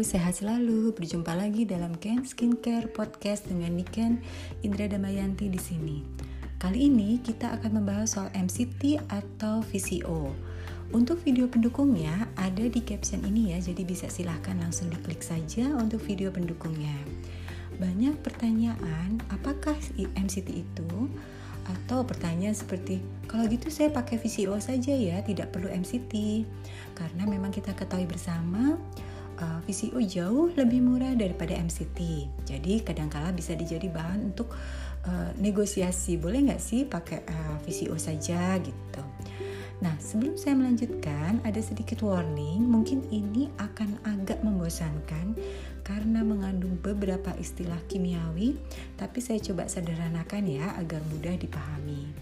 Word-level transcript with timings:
sehat 0.00 0.40
selalu. 0.40 0.96
Berjumpa 0.96 1.36
lagi 1.36 1.68
dalam 1.68 1.92
Ken 2.00 2.24
Skincare 2.24 2.88
Podcast 2.88 3.44
dengan 3.44 3.76
Niken 3.76 4.24
Indra 4.64 4.88
Damayanti 4.88 5.52
di 5.52 5.60
sini. 5.60 6.00
Kali 6.56 6.88
ini 6.88 7.20
kita 7.20 7.52
akan 7.60 7.80
membahas 7.80 8.16
soal 8.16 8.32
MCT 8.32 8.96
atau 9.12 9.60
VCO. 9.60 10.32
Untuk 10.96 11.20
video 11.20 11.52
pendukungnya 11.52 12.32
ada 12.40 12.64
di 12.64 12.80
caption 12.80 13.20
ini 13.28 13.52
ya, 13.52 13.60
jadi 13.60 13.84
bisa 13.84 14.08
silahkan 14.08 14.56
langsung 14.56 14.88
diklik 14.88 15.20
saja 15.20 15.68
untuk 15.76 16.00
video 16.00 16.32
pendukungnya. 16.32 16.96
Banyak 17.76 18.24
pertanyaan, 18.24 19.20
apakah 19.28 19.76
MCT 19.96 20.48
itu? 20.48 20.92
Atau 21.68 22.08
pertanyaan 22.08 22.56
seperti, 22.56 23.04
kalau 23.28 23.44
gitu 23.46 23.68
saya 23.68 23.92
pakai 23.92 24.16
VCO 24.16 24.56
saja 24.64 24.96
ya, 24.96 25.20
tidak 25.20 25.52
perlu 25.52 25.68
MCT. 25.68 26.44
Karena 26.96 27.28
memang 27.28 27.52
kita 27.52 27.76
ketahui 27.76 28.08
bersama, 28.08 28.80
uh, 29.40 29.58
VCO 29.64 29.98
jauh 30.04 30.52
lebih 30.54 30.84
murah 30.84 31.16
daripada 31.16 31.56
MCT. 31.56 32.28
Jadi 32.46 32.84
kadangkala 32.84 33.32
bisa 33.32 33.56
dijadi 33.56 33.88
bahan 33.88 34.32
untuk 34.32 34.52
uh, 35.08 35.32
negosiasi. 35.40 36.20
Boleh 36.20 36.52
nggak 36.52 36.62
sih 36.62 36.84
pakai 36.86 37.24
uh, 37.24 37.56
VCO 37.64 37.96
saja 37.96 38.60
gitu. 38.60 39.02
Nah, 39.80 39.96
sebelum 39.96 40.36
saya 40.36 40.60
melanjutkan, 40.60 41.40
ada 41.40 41.56
sedikit 41.64 42.04
warning. 42.04 42.60
Mungkin 42.68 43.08
ini 43.08 43.48
akan 43.56 44.04
agak 44.04 44.44
membosankan 44.44 45.32
karena 45.80 46.20
mengandung 46.20 46.76
beberapa 46.84 47.32
istilah 47.40 47.80
kimiawi, 47.88 48.60
tapi 49.00 49.18
saya 49.24 49.40
coba 49.40 49.72
sederhanakan 49.72 50.44
ya 50.44 50.76
agar 50.76 51.00
mudah 51.08 51.32
dipahami. 51.40 52.12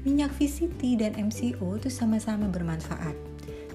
Minyak 0.00 0.32
VCT 0.40 0.96
dan 0.96 1.12
MCO 1.20 1.76
itu 1.76 1.92
sama-sama 1.92 2.48
bermanfaat 2.48 3.29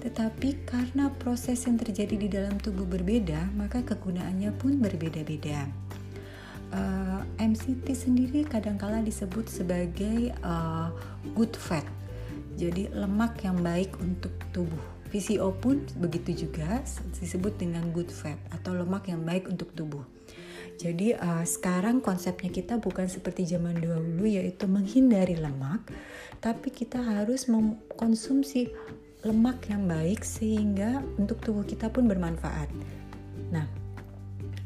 tetapi 0.06 0.62
karena 0.62 1.10
proses 1.18 1.66
yang 1.66 1.74
terjadi 1.82 2.14
di 2.14 2.30
dalam 2.30 2.62
tubuh 2.62 2.86
berbeda, 2.86 3.50
maka 3.58 3.82
kegunaannya 3.82 4.54
pun 4.54 4.78
berbeda-beda. 4.78 5.66
Uh, 6.70 7.26
eh, 7.42 7.50
MCT 7.50 7.90
sendiri 7.90 8.46
kadangkala 8.46 9.02
disebut 9.02 9.50
sebagai 9.50 10.30
uh, 10.46 10.94
good 11.34 11.58
fat, 11.58 11.82
jadi 12.54 12.86
lemak 12.94 13.42
yang 13.42 13.58
baik 13.58 13.98
untuk 13.98 14.30
tubuh. 14.54 14.78
VCO 15.10 15.50
pun 15.58 15.82
begitu 15.98 16.46
juga 16.46 16.86
disebut 17.18 17.58
dengan 17.58 17.90
good 17.90 18.10
fat 18.10 18.38
atau 18.54 18.78
lemak 18.78 19.10
yang 19.10 19.26
baik 19.26 19.50
untuk 19.50 19.74
tubuh. 19.74 20.06
Jadi 20.78 21.18
uh, 21.18 21.42
sekarang 21.42 21.98
konsepnya 21.98 22.54
kita 22.54 22.78
bukan 22.78 23.10
seperti 23.10 23.42
zaman 23.42 23.82
dahulu 23.82 24.22
yaitu 24.22 24.70
menghindari 24.70 25.34
lemak, 25.34 25.82
tapi 26.38 26.70
kita 26.70 27.02
harus 27.02 27.50
mengkonsumsi 27.50 28.70
lemak 29.26 29.66
yang 29.66 29.90
baik 29.90 30.22
sehingga 30.22 31.02
untuk 31.18 31.42
tubuh 31.42 31.66
kita 31.66 31.90
pun 31.90 32.06
bermanfaat. 32.06 32.70
Nah, 33.50 33.66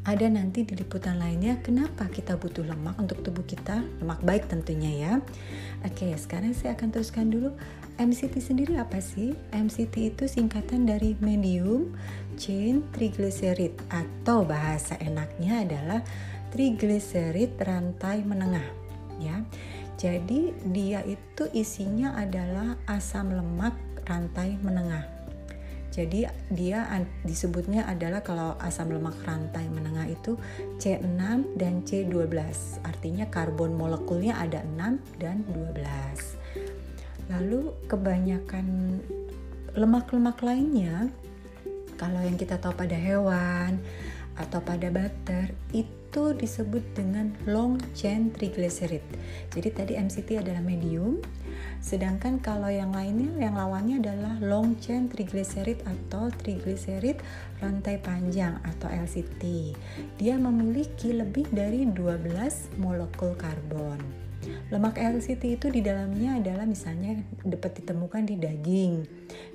ada 0.00 0.26
nanti 0.32 0.64
di 0.64 0.72
liputan 0.76 1.20
lainnya 1.20 1.60
kenapa 1.60 2.08
kita 2.08 2.40
butuh 2.40 2.64
lemak 2.64 2.96
untuk 2.96 3.20
tubuh 3.20 3.44
kita, 3.44 3.84
lemak 4.00 4.20
baik 4.24 4.48
tentunya 4.48 4.92
ya. 4.96 5.12
Oke, 5.84 6.12
sekarang 6.16 6.56
saya 6.56 6.72
akan 6.72 6.88
teruskan 6.88 7.28
dulu 7.28 7.52
MCT 8.00 8.40
sendiri 8.40 8.80
apa 8.80 8.96
sih? 9.04 9.36
MCT 9.52 10.16
itu 10.16 10.24
singkatan 10.24 10.88
dari 10.88 11.20
medium 11.20 11.92
chain 12.40 12.80
triglycerid 12.96 13.76
atau 13.92 14.40
bahasa 14.44 14.96
enaknya 15.04 15.68
adalah 15.68 16.00
triglycerid 16.48 17.60
rantai 17.60 18.24
menengah 18.24 18.64
ya. 19.20 19.44
Jadi 20.00 20.56
dia 20.72 21.04
itu 21.04 21.44
isinya 21.52 22.16
adalah 22.16 22.80
asam 22.88 23.36
lemak 23.36 23.76
rantai 24.06 24.56
menengah. 24.60 25.20
Jadi 25.90 26.22
dia 26.54 26.86
disebutnya 27.26 27.82
adalah 27.82 28.22
kalau 28.22 28.54
asam 28.62 28.94
lemak 28.94 29.18
rantai 29.26 29.66
menengah 29.66 30.06
itu 30.06 30.38
C6 30.78 31.18
dan 31.58 31.82
C12. 31.82 32.30
Artinya 32.86 33.26
karbon 33.26 33.74
molekulnya 33.74 34.38
ada 34.38 34.62
6 34.62 35.18
dan 35.18 35.42
12. 35.50 37.26
Lalu 37.26 37.74
kebanyakan 37.90 38.66
lemak-lemak 39.74 40.38
lainnya 40.46 41.10
kalau 41.98 42.22
yang 42.22 42.38
kita 42.38 42.58
tahu 42.58 42.74
pada 42.74 42.94
hewan 42.94 43.82
atau 44.38 44.62
pada 44.62 44.88
butter 44.94 45.52
itu 45.74 45.99
disebut 46.10 46.82
dengan 46.98 47.30
long 47.46 47.78
chain 47.94 48.34
triglycerid. 48.34 49.02
Jadi 49.54 49.68
tadi 49.70 49.92
MCT 49.94 50.42
adalah 50.42 50.58
medium, 50.58 51.22
sedangkan 51.78 52.42
kalau 52.42 52.66
yang 52.66 52.90
lainnya 52.90 53.30
yang 53.38 53.54
lawannya 53.54 54.02
adalah 54.02 54.34
long 54.42 54.74
chain 54.82 55.06
triglycerid 55.06 55.78
atau 55.86 56.26
triglycerid 56.42 57.22
rantai 57.62 58.02
panjang 58.02 58.58
atau 58.66 58.90
LCT. 58.90 59.42
Dia 60.18 60.34
memiliki 60.40 61.14
lebih 61.14 61.46
dari 61.54 61.86
12 61.86 62.80
molekul 62.82 63.38
karbon. 63.38 64.29
Lemak 64.70 64.96
LCT 64.96 65.58
itu 65.58 65.66
di 65.68 65.82
dalamnya 65.82 66.38
adalah 66.38 66.62
misalnya 66.62 67.18
dapat 67.42 67.82
ditemukan 67.82 68.22
di 68.22 68.36
daging, 68.38 68.94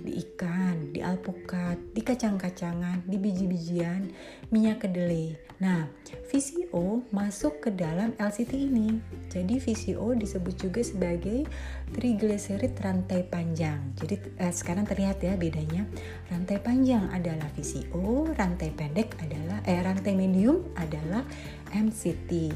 di 0.04 0.12
ikan, 0.22 0.92
di 0.92 1.00
alpukat, 1.00 1.80
di 1.96 2.04
kacang-kacangan, 2.04 3.08
di 3.08 3.18
biji-bijian, 3.18 4.12
minyak 4.52 4.84
kedelai. 4.84 5.40
Nah, 5.56 5.88
VCO 6.28 7.08
masuk 7.16 7.64
ke 7.64 7.70
dalam 7.72 8.12
LCT 8.20 8.52
ini. 8.60 9.00
Jadi 9.32 9.56
VCO 9.56 10.12
disebut 10.12 10.56
juga 10.60 10.84
sebagai 10.84 11.48
triglycerid 11.96 12.76
rantai 12.76 13.24
panjang. 13.24 13.96
Jadi 13.96 14.20
eh, 14.36 14.52
sekarang 14.52 14.84
terlihat 14.84 15.24
ya 15.24 15.40
bedanya. 15.40 15.88
Rantai 16.28 16.60
panjang 16.60 17.08
adalah 17.08 17.48
VCO, 17.56 18.36
rantai 18.36 18.76
pendek 18.76 19.16
adalah 19.24 19.64
eh 19.64 19.80
rantai 19.80 20.12
medium 20.12 20.60
adalah 20.76 21.24
MCT. 21.72 22.52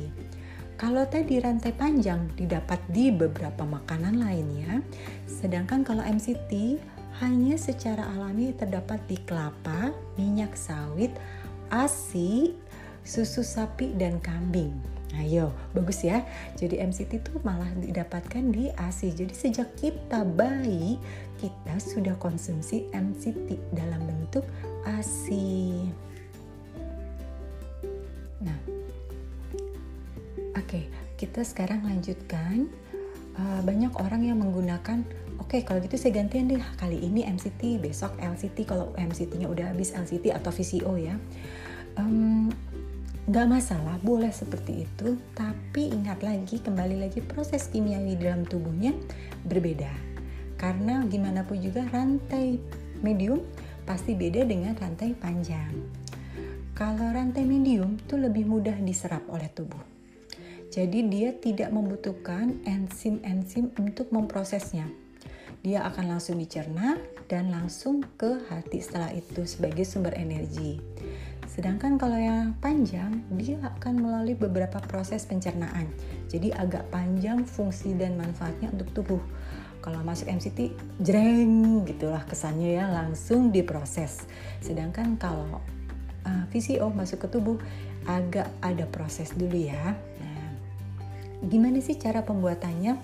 Kalau 0.79 1.03
tadi 1.11 1.43
rantai 1.43 1.75
panjang 1.75 2.31
didapat 2.39 2.79
di 2.87 3.11
beberapa 3.11 3.67
makanan 3.67 4.15
lainnya, 4.15 4.79
sedangkan 5.27 5.83
kalau 5.83 5.99
MCT 6.07 6.79
hanya 7.19 7.59
secara 7.59 8.07
alami 8.15 8.55
terdapat 8.55 9.03
di 9.11 9.19
kelapa, 9.27 9.91
minyak 10.15 10.55
sawit, 10.55 11.11
ASI, 11.67 12.55
susu 13.03 13.43
sapi 13.43 13.91
dan 13.99 14.23
kambing. 14.23 14.71
Ayo, 15.19 15.51
bagus 15.75 15.99
ya. 15.99 16.23
Jadi 16.55 16.79
MCT 16.79 17.27
itu 17.27 17.33
malah 17.43 17.67
didapatkan 17.75 18.47
di 18.47 18.71
ASI. 18.79 19.11
Jadi 19.11 19.35
sejak 19.35 19.75
kita 19.75 20.23
bayi, 20.23 20.95
kita 21.43 21.75
sudah 21.75 22.15
konsumsi 22.23 22.87
MCT 22.95 23.75
dalam 23.75 23.99
bentuk 24.07 24.47
ASI. 24.87 25.91
Nah, 28.39 28.68
kita 31.19 31.43
sekarang 31.43 31.83
lanjutkan. 31.83 32.71
Uh, 33.35 33.63
banyak 33.63 33.91
orang 33.99 34.23
yang 34.23 34.39
menggunakan, 34.39 35.03
oke 35.39 35.47
okay, 35.47 35.61
kalau 35.63 35.79
gitu 35.79 35.95
saya 35.95 36.11
gantian 36.15 36.51
deh 36.51 36.59
kali 36.79 36.99
ini 36.99 37.27
MCT, 37.27 37.83
besok 37.83 38.15
LCT. 38.19 38.63
Kalau 38.63 38.95
MCT-nya 38.95 39.51
udah 39.51 39.75
habis 39.75 39.91
LCT 39.91 40.31
atau 40.31 40.51
VCO 40.55 40.95
ya. 40.95 41.15
Um, 41.99 42.47
Gak 43.29 43.45
masalah, 43.45 44.01
boleh 44.01 44.33
seperti 44.33 44.89
itu, 44.89 45.13
tapi 45.37 45.93
ingat 45.93 46.25
lagi, 46.25 46.57
kembali 46.57 46.97
lagi 46.97 47.21
proses 47.21 47.69
kimiawi 47.69 48.17
dalam 48.17 48.41
tubuhnya 48.41 48.89
berbeda. 49.45 49.93
Karena 50.57 51.05
gimana 51.05 51.45
pun 51.45 51.61
juga 51.61 51.85
rantai 51.93 52.57
medium 53.05 53.45
pasti 53.85 54.17
beda 54.17 54.49
dengan 54.49 54.73
rantai 54.73 55.13
panjang. 55.13 55.69
Kalau 56.73 57.05
rantai 57.13 57.45
medium 57.45 58.01
itu 58.01 58.17
lebih 58.17 58.49
mudah 58.49 58.81
diserap 58.81 59.21
oleh 59.29 59.45
tubuh. 59.53 59.88
Jadi 60.69 61.09
dia 61.09 61.33
tidak 61.33 61.73
membutuhkan 61.73 62.61
enzim-enzim 62.61 63.73
untuk 63.81 64.13
memprosesnya. 64.13 64.85
Dia 65.65 65.83
akan 65.89 66.15
langsung 66.15 66.39
dicerna 66.39 66.95
dan 67.27 67.51
langsung 67.51 68.05
ke 68.15 68.47
hati 68.47 68.79
setelah 68.79 69.11
itu 69.11 69.43
sebagai 69.43 69.83
sumber 69.83 70.15
energi. 70.15 70.79
Sedangkan 71.49 71.97
kalau 71.97 72.15
yang 72.15 72.53
panjang, 72.61 73.25
dia 73.33 73.57
akan 73.59 73.99
melalui 73.99 74.37
beberapa 74.37 74.77
proses 74.79 75.25
pencernaan. 75.25 75.89
Jadi 76.29 76.53
agak 76.53 76.87
panjang 76.93 77.43
fungsi 77.43 77.97
dan 77.97 78.15
manfaatnya 78.15 78.69
untuk 78.69 78.93
tubuh. 78.93 79.23
Kalau 79.81 80.05
masuk 80.05 80.29
MCT, 80.29 80.71
jreng 81.01 81.81
gitulah 81.89 82.21
kesannya 82.29 82.77
ya, 82.77 82.85
langsung 82.85 83.49
diproses. 83.49 84.29
Sedangkan 84.61 85.17
kalau 85.17 85.59
uh, 86.23 86.29
eh, 86.29 86.43
VCO 86.53 86.93
masuk 86.93 87.25
ke 87.25 87.27
tubuh, 87.33 87.57
agak 88.05 88.47
ada 88.61 88.85
proses 88.85 89.33
dulu 89.33 89.57
ya. 89.57 89.97
Nah, 90.21 90.28
Gimana 91.39 91.79
sih 91.79 91.95
cara 91.95 92.23
pembuatannya? 92.23 92.99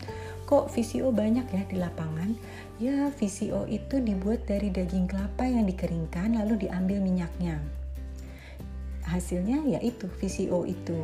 Kok 0.45 0.69
VCO 0.69 1.09
banyak 1.09 1.47
ya 1.49 1.63
di 1.65 1.77
lapangan? 1.79 2.35
Ya, 2.77 3.09
VCO 3.09 3.65
itu 3.65 4.03
dibuat 4.03 4.43
dari 4.45 4.69
daging 4.69 5.07
kelapa 5.07 5.47
yang 5.47 5.63
dikeringkan 5.65 6.35
lalu 6.37 6.67
diambil 6.67 6.99
minyaknya. 6.99 7.63
Hasilnya 9.07 9.63
yaitu 9.65 10.11
VCO 10.11 10.67
itu. 10.67 10.99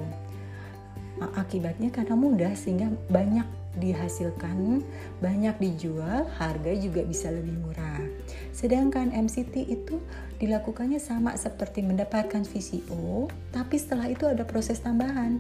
Akibatnya 1.37 1.93
karena 1.93 2.17
mudah 2.17 2.53
sehingga 2.57 2.89
banyak 3.07 3.45
dihasilkan, 3.79 4.83
banyak 5.23 5.55
dijual, 5.61 6.27
harga 6.35 6.71
juga 6.75 7.07
bisa 7.07 7.31
lebih 7.31 7.55
murah. 7.61 8.03
Sedangkan 8.51 9.15
MCT 9.15 9.63
itu 9.69 10.03
dilakukannya 10.43 10.99
sama 10.99 11.39
seperti 11.39 11.79
mendapatkan 11.85 12.43
VCO, 12.43 13.31
tapi 13.55 13.79
setelah 13.79 14.11
itu 14.11 14.27
ada 14.27 14.43
proses 14.43 14.83
tambahan. 14.83 15.39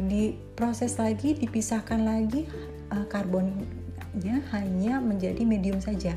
Diproses 0.00 0.96
lagi, 0.96 1.36
dipisahkan 1.36 2.00
lagi 2.00 2.48
uh, 2.92 3.04
karbonnya 3.08 4.44
hanya 4.52 5.00
menjadi 5.00 5.42
medium 5.44 5.80
saja. 5.80 6.16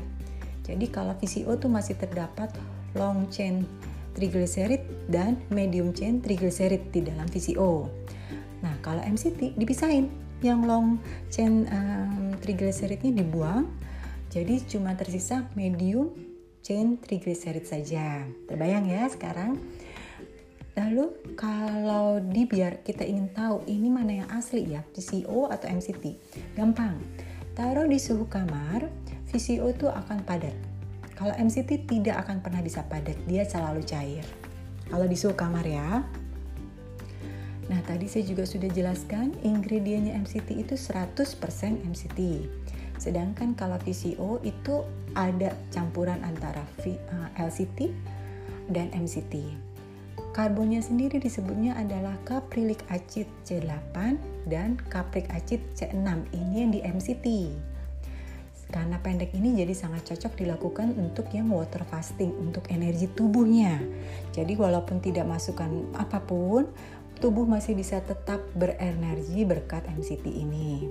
Jadi 0.66 0.86
kalau 0.90 1.14
VCO 1.16 1.54
itu 1.54 1.68
masih 1.70 1.94
terdapat 1.94 2.50
long 2.98 3.30
chain 3.30 3.68
triglycerid 4.16 4.82
dan 5.12 5.36
medium 5.52 5.92
chain 5.92 6.18
triglycerid 6.24 6.90
di 6.90 7.04
dalam 7.04 7.28
VCO. 7.28 7.86
Nah, 8.64 8.74
kalau 8.80 9.04
MCT 9.04 9.54
dipisahin, 9.60 10.08
yang 10.40 10.64
long 10.64 11.00
chain 11.28 11.68
um, 11.68 12.32
triglyceridnya 12.40 13.12
dibuang, 13.12 13.68
jadi 14.32 14.60
cuma 14.68 14.96
tersisa 14.96 15.48
medium 15.56 16.12
chain 16.64 16.98
triglycerid 16.98 17.64
saja. 17.68 18.26
Terbayang 18.50 18.90
ya 18.90 19.06
sekarang? 19.06 19.60
Lalu 20.76 21.34
kalau 21.34 22.20
di 22.20 22.44
biar 22.44 22.84
kita 22.84 23.02
ingin 23.02 23.32
tahu 23.32 23.64
ini 23.64 23.88
mana 23.88 24.24
yang 24.24 24.28
asli 24.28 24.76
ya, 24.76 24.84
VCO 24.92 25.48
atau 25.48 25.66
MCT, 25.72 26.04
gampang. 26.52 27.00
Taruh 27.56 27.88
di 27.88 27.96
suhu 27.96 28.28
kamar, 28.28 28.84
VCO 29.32 29.72
itu 29.72 29.88
akan 29.88 30.20
padat 30.28 30.76
kalau 31.16 31.32
MCT 31.32 31.88
tidak 31.88 32.28
akan 32.28 32.44
pernah 32.44 32.60
bisa 32.60 32.84
padat, 32.84 33.16
dia 33.24 33.48
selalu 33.48 33.80
cair. 33.88 34.22
Kalau 34.92 35.08
di 35.08 35.16
suhu 35.16 35.32
kamar 35.32 35.64
ya. 35.64 36.04
Nah, 37.66 37.80
tadi 37.82 38.06
saya 38.06 38.22
juga 38.28 38.44
sudah 38.46 38.70
jelaskan 38.70 39.32
ingredientnya 39.42 40.14
MCT 40.22 40.60
itu 40.60 40.76
100% 40.76 41.82
MCT. 41.82 42.20
Sedangkan 43.00 43.56
kalau 43.56 43.80
VCO 43.80 44.44
itu 44.44 44.84
ada 45.16 45.56
campuran 45.72 46.20
antara 46.20 46.62
eh, 46.84 47.00
LCT 47.40 47.90
dan 48.70 48.92
MCT. 48.92 49.65
Karbonnya 50.36 50.84
sendiri 50.84 51.16
disebutnya 51.16 51.72
adalah 51.80 52.12
caprylic 52.28 52.84
acid 52.92 53.24
C8 53.48 54.20
dan 54.44 54.76
caprylic 54.92 55.32
acid 55.32 55.64
C6. 55.72 56.04
Ini 56.28 56.54
yang 56.60 56.70
di 56.76 56.84
MCT. 56.84 57.26
Karena 58.68 59.00
pendek 59.00 59.32
ini 59.32 59.56
jadi 59.56 59.72
sangat 59.72 60.12
cocok 60.12 60.36
dilakukan 60.36 60.92
untuk 60.92 61.32
yang 61.32 61.48
water 61.48 61.88
fasting, 61.88 62.36
untuk 62.36 62.68
energi 62.68 63.08
tubuhnya. 63.08 63.80
Jadi 64.36 64.52
walaupun 64.60 65.00
tidak 65.00 65.24
masukkan 65.24 65.72
apa 65.96 66.20
pun, 66.20 66.68
tubuh 67.16 67.48
masih 67.48 67.72
bisa 67.72 68.04
tetap 68.04 68.44
berenergi 68.52 69.48
berkat 69.48 69.88
MCT 69.88 70.28
ini. 70.28 70.84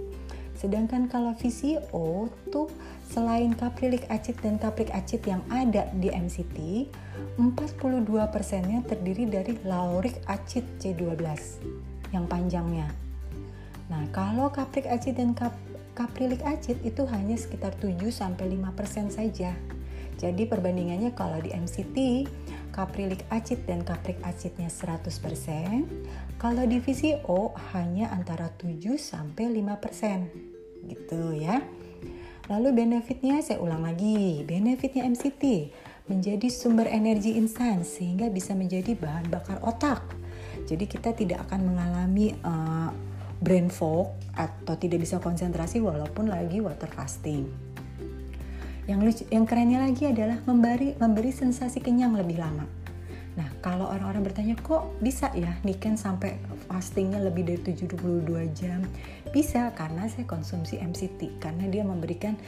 Sedangkan 0.56 1.12
kalau 1.12 1.36
VCO 1.36 2.32
tuh 2.50 2.72
selain 3.06 3.52
caprylic 3.54 4.08
acid 4.08 4.40
dan 4.40 4.56
caprylic 4.58 4.96
acid 4.96 5.22
yang 5.28 5.44
ada 5.52 5.92
di 6.00 6.10
MCT, 6.10 6.90
42%-nya 7.38 8.80
terdiri 8.88 9.28
dari 9.28 9.54
lauric 9.68 10.24
acid 10.26 10.64
C12 10.80 11.22
yang 12.16 12.26
panjangnya. 12.26 12.88
Nah, 13.92 14.08
kalau 14.10 14.50
caprylic 14.50 14.90
acid 14.90 15.20
dan 15.20 15.36
cap 15.38 15.54
Caprylic 15.96 16.44
acid 16.44 16.76
itu 16.84 17.08
hanya 17.08 17.40
sekitar 17.40 17.72
7-5% 17.80 19.16
saja. 19.16 19.56
Jadi 20.20 20.44
perbandingannya 20.44 21.16
kalau 21.16 21.40
di 21.40 21.56
MCT, 21.56 22.28
caprylic 22.76 23.24
acid 23.32 23.64
dan 23.64 23.80
caprylic 23.80 24.20
acidnya 24.28 24.68
100%, 24.68 25.88
kalau 26.46 26.62
di 26.70 26.78
VCO 26.78 27.58
hanya 27.74 28.14
antara 28.14 28.54
7-5%. 28.54 29.34
Gitu 30.86 31.22
ya. 31.42 31.58
Lalu 32.46 32.86
benefitnya 32.86 33.42
saya 33.42 33.58
ulang 33.58 33.82
lagi, 33.82 34.46
benefitnya 34.46 35.10
MCT 35.10 35.74
menjadi 36.06 36.46
sumber 36.54 36.86
energi 36.86 37.34
instan 37.34 37.82
sehingga 37.82 38.30
bisa 38.30 38.54
menjadi 38.54 38.94
bahan 38.94 39.26
bakar 39.34 39.58
otak. 39.66 40.06
Jadi 40.70 40.86
kita 40.86 41.18
tidak 41.18 41.50
akan 41.50 41.66
mengalami 41.74 42.38
uh, 42.46 42.94
brain 43.42 43.74
fog 43.74 44.14
atau 44.38 44.78
tidak 44.78 45.02
bisa 45.02 45.18
konsentrasi 45.18 45.82
walaupun 45.82 46.30
lagi 46.30 46.62
water 46.62 46.94
fasting. 46.94 47.50
Yang 48.86 49.00
lucu, 49.02 49.24
yang 49.34 49.50
kerennya 49.50 49.82
lagi 49.82 50.06
adalah 50.06 50.38
memberi 50.46 50.94
memberi 51.02 51.34
sensasi 51.34 51.82
kenyang 51.82 52.14
lebih 52.14 52.38
lama. 52.38 52.85
Nah, 53.36 53.52
kalau 53.60 53.92
orang-orang 53.92 54.24
bertanya 54.24 54.56
kok 54.56 54.96
bisa 55.04 55.28
ya 55.36 55.60
Niken 55.68 56.00
sampai 56.00 56.40
fastingnya 56.72 57.20
lebih 57.20 57.44
dari 57.44 57.60
72 57.60 58.24
jam? 58.56 58.80
Bisa 59.36 59.76
karena 59.76 60.08
saya 60.08 60.24
konsumsi 60.24 60.80
MCT 60.80 61.44
karena 61.44 61.68
dia 61.68 61.84
memberikan 61.84 62.40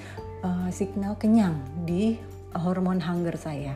uh, 0.47 0.71
signal 0.71 1.19
kenyang 1.19 1.59
di 1.83 2.15
hormon 2.55 3.03
hunger 3.03 3.35
saya. 3.35 3.75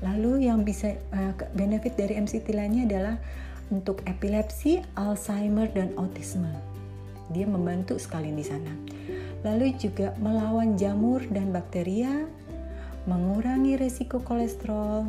Lalu 0.00 0.48
yang 0.48 0.64
bisa 0.64 0.96
uh, 1.12 1.36
benefit 1.52 2.00
dari 2.00 2.16
MCT 2.16 2.48
lainnya 2.56 2.88
adalah 2.88 3.16
untuk 3.68 4.00
epilepsi, 4.08 4.80
Alzheimer, 4.96 5.68
dan 5.72 5.92
autisme. 6.00 6.48
Dia 7.34 7.44
membantu 7.44 7.98
sekali 7.98 8.30
di 8.30 8.44
sana. 8.46 8.70
Lalu 9.42 9.74
juga 9.76 10.14
melawan 10.22 10.78
jamur 10.78 11.20
dan 11.28 11.50
bakteria, 11.50 12.24
mengurangi 13.06 13.78
resiko 13.78 14.18
kolesterol, 14.20 15.06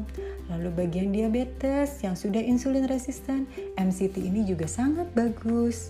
lalu 0.54 0.70
bagian 0.74 1.10
diabetes 1.10 2.00
yang 2.06 2.14
sudah 2.14 2.40
insulin 2.40 2.86
resisten, 2.86 3.50
MCT 3.76 4.22
ini 4.22 4.46
juga 4.46 4.70
sangat 4.70 5.10
bagus. 5.18 5.90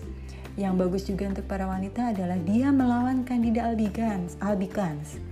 Yang 0.58 0.74
bagus 0.74 1.02
juga 1.06 1.30
untuk 1.30 1.46
para 1.46 1.70
wanita 1.70 2.10
adalah 2.10 2.34
dia 2.42 2.74
melawan 2.74 3.22
candida 3.22 3.68
albicans, 3.68 4.34
albicans. 4.42 5.22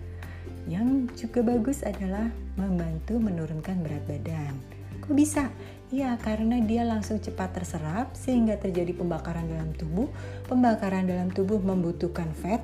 Yang 0.70 1.10
juga 1.26 1.42
bagus 1.42 1.82
adalah 1.82 2.30
membantu 2.54 3.18
menurunkan 3.18 3.82
berat 3.82 4.04
badan. 4.06 4.54
Kok 5.02 5.14
bisa? 5.16 5.50
Ya, 5.94 6.18
karena 6.18 6.58
dia 6.62 6.82
langsung 6.82 7.22
cepat 7.22 7.54
terserap 7.54 8.10
sehingga 8.18 8.58
terjadi 8.58 8.90
pembakaran 8.90 9.46
dalam 9.46 9.70
tubuh. 9.74 10.10
Pembakaran 10.50 11.06
dalam 11.06 11.30
tubuh 11.30 11.62
membutuhkan 11.62 12.30
fat. 12.34 12.58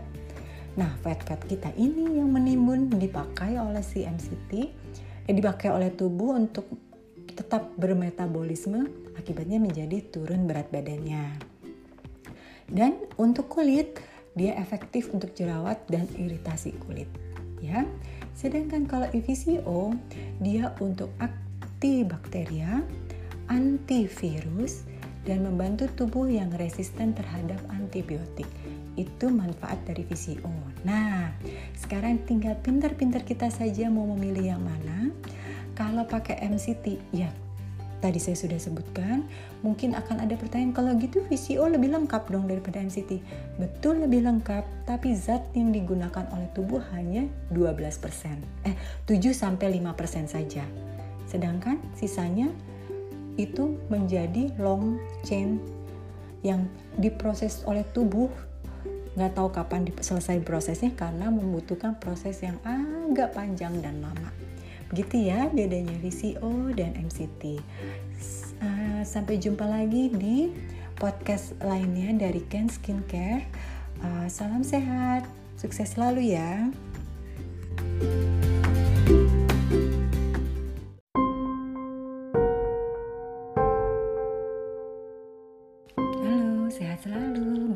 Nah, 0.73 0.89
fat-fat 1.05 1.45
kita 1.45 1.69
ini 1.77 2.17
yang 2.17 2.33
menimbun 2.33 2.89
dipakai 2.97 3.61
oleh 3.61 3.85
si 3.85 4.09
MCT, 4.09 4.51
eh, 5.29 5.35
dipakai 5.37 5.69
oleh 5.69 5.93
tubuh 5.93 6.33
untuk 6.33 6.65
tetap 7.33 7.77
bermetabolisme, 7.77 8.89
akibatnya 9.17 9.61
menjadi 9.61 10.01
turun 10.09 10.49
berat 10.49 10.73
badannya. 10.73 11.37
Dan 12.73 13.05
untuk 13.21 13.53
kulit, 13.53 14.01
dia 14.33 14.57
efektif 14.57 15.13
untuk 15.13 15.37
jerawat 15.37 15.85
dan 15.93 16.09
iritasi 16.17 16.73
kulit, 16.89 17.09
ya. 17.61 17.85
Sedangkan 18.33 18.89
kalau 18.89 19.05
EVCO, 19.13 19.93
dia 20.41 20.73
untuk 20.81 21.13
antibakteria, 21.21 22.81
antivirus, 23.53 24.89
dan 25.29 25.45
membantu 25.45 25.87
tubuh 25.93 26.27
yang 26.27 26.49
resisten 26.57 27.13
terhadap 27.13 27.61
antibiotik. 27.69 28.49
Itu 28.95 29.33
manfaat 29.33 29.81
dari 29.89 30.05
VCO. 30.05 30.53
Nah, 30.85 31.33
sekarang 31.79 32.23
tinggal 32.29 32.59
pintar-pintar 32.61 33.25
kita 33.25 33.49
saja 33.49 33.89
mau 33.89 34.05
memilih 34.13 34.57
yang 34.57 34.63
mana. 34.63 35.09
Kalau 35.73 36.05
pakai 36.05 36.45
MCT, 36.45 37.01
ya 37.17 37.33
tadi 38.03 38.19
saya 38.19 38.35
sudah 38.35 38.59
sebutkan, 38.59 39.23
mungkin 39.63 39.95
akan 39.95 40.27
ada 40.27 40.35
pertanyaan 40.35 40.75
kalau 40.75 40.93
gitu 40.99 41.23
VCO 41.31 41.71
lebih 41.71 41.95
lengkap 41.95 42.27
dong 42.35 42.51
daripada 42.51 42.83
MCT. 42.83 43.23
Betul 43.63 44.03
lebih 44.03 44.27
lengkap, 44.27 44.67
tapi 44.85 45.15
zat 45.15 45.47
yang 45.55 45.71
digunakan 45.71 46.27
oleh 46.35 46.51
tubuh 46.51 46.83
hanya 46.93 47.31
12%. 47.55 48.43
Eh, 48.67 48.75
7 49.07 49.31
sampai 49.31 49.79
5% 49.79 50.27
saja. 50.27 50.67
Sedangkan 51.31 51.79
sisanya 51.95 52.51
itu 53.41 53.81
menjadi 53.89 54.53
long 54.61 55.01
chain 55.25 55.63
yang 56.43 56.67
diproses 56.99 57.63
oleh 57.65 57.87
tubuh 57.95 58.29
nggak 59.13 59.37
tahu 59.37 59.49
kapan 59.53 59.93
selesai 60.01 60.41
prosesnya 60.41 60.93
karena 60.97 61.29
membutuhkan 61.29 62.01
proses 62.01 62.41
yang 62.41 62.57
agak 62.65 63.37
panjang 63.37 63.77
dan 63.85 64.01
lama. 64.01 64.33
Begitu 64.89 65.33
ya 65.33 65.49
bedanya 65.49 65.97
VCO 66.01 66.73
dan 66.77 66.97
MCT 66.97 67.61
uh, 68.61 69.01
sampai 69.05 69.41
jumpa 69.41 69.65
lagi 69.65 70.13
di 70.13 70.53
podcast 70.97 71.57
lainnya 71.65 72.13
dari 72.29 72.45
Ken 72.49 72.69
Skincare. 72.69 73.45
Uh, 74.03 74.27
salam 74.29 74.65
sehat 74.65 75.29
sukses 75.57 75.95
selalu 75.95 76.35
ya 76.35 76.69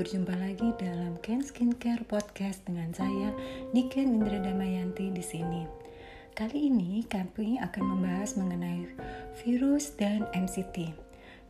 berjumpa 0.06 0.38
lagi 0.38 0.70
dalam 0.78 1.18
Ken 1.18 1.42
Skincare 1.42 2.06
Podcast 2.06 2.62
dengan 2.62 2.94
saya 2.94 3.34
Niken 3.74 4.22
Indra 4.22 4.38
Damayanti 4.38 5.10
di 5.10 5.18
sini. 5.18 5.66
Kali 6.30 6.70
ini 6.70 7.02
kami 7.10 7.58
akan 7.58 7.82
membahas 7.82 8.38
mengenai 8.38 8.86
virus 9.42 9.98
dan 9.98 10.22
MCT. 10.30 10.94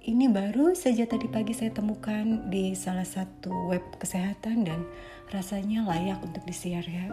ini 0.08 0.32
baru 0.32 0.72
saja 0.72 1.04
tadi 1.04 1.28
pagi 1.28 1.52
saya 1.52 1.68
temukan 1.68 2.48
di 2.48 2.72
salah 2.72 3.04
satu 3.04 3.52
web 3.68 3.84
kesehatan 4.00 4.64
dan 4.64 4.88
rasanya 5.28 5.84
layak 5.84 6.24
untuk 6.24 6.40
di-share 6.48 6.88
ya. 6.88 7.12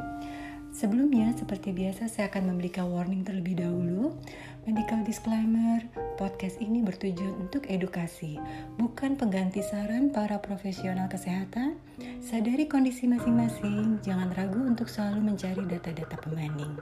Sebelumnya, 0.71 1.35
seperti 1.35 1.75
biasa, 1.75 2.07
saya 2.07 2.31
akan 2.31 2.55
memberikan 2.55 2.87
warning 2.87 3.21
terlebih 3.21 3.59
dahulu. 3.59 4.15
Medical 4.63 5.03
disclaimer, 5.03 5.83
podcast 6.15 6.55
ini 6.63 6.79
bertujuan 6.79 7.35
untuk 7.35 7.67
edukasi, 7.67 8.39
bukan 8.79 9.19
pengganti 9.19 9.59
saran 9.59 10.07
para 10.07 10.39
profesional 10.39 11.11
kesehatan. 11.11 11.75
Sadari 12.23 12.71
kondisi 12.71 13.03
masing-masing, 13.03 13.99
jangan 13.99 14.31
ragu 14.31 14.63
untuk 14.63 14.87
selalu 14.87 15.35
mencari 15.35 15.67
data-data 15.67 16.15
pembanding. 16.15 16.79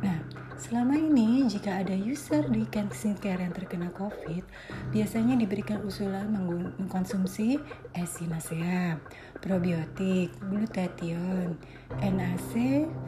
Nah, 0.00 0.16
selama 0.56 0.96
ini 0.96 1.44
jika 1.44 1.84
ada 1.84 1.92
user 1.92 2.44
di 2.48 2.64
Ken 2.68 2.88
Skincare 2.88 3.44
yang 3.44 3.52
terkena 3.52 3.92
COVID, 3.92 4.42
biasanya 4.90 5.36
diberikan 5.36 5.84
usulan 5.84 6.32
mengkonsumsi 6.80 7.60
echinacea, 7.92 8.96
probiotik, 9.44 10.32
glutathione, 10.48 11.60
NAC, 12.00 12.52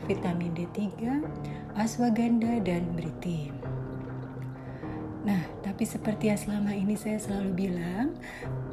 vitamin 0.04 0.52
D3, 0.52 0.80
ashwagandha, 1.74 2.60
dan 2.62 2.92
beriti. 2.92 3.48
Nah, 5.26 5.42
tapi 5.66 5.82
seperti 5.82 6.30
yang 6.30 6.38
selama 6.38 6.70
ini 6.74 6.94
saya 6.94 7.18
selalu 7.18 7.50
bilang, 7.66 8.14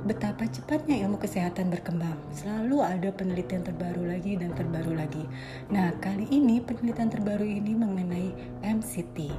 betapa 0.05 0.45
cepatnya 0.45 1.01
ilmu 1.05 1.17
kesehatan 1.17 1.73
berkembang. 1.73 2.17
Selalu 2.29 2.85
ada 2.85 3.09
penelitian 3.09 3.65
terbaru 3.65 4.05
lagi 4.05 4.37
dan 4.37 4.53
terbaru 4.53 4.93
lagi. 4.93 5.25
Nah, 5.73 5.97
kali 5.97 6.29
ini 6.29 6.61
penelitian 6.61 7.09
terbaru 7.09 7.45
ini 7.45 7.73
mengenai 7.73 8.29
MCT. 8.61 9.33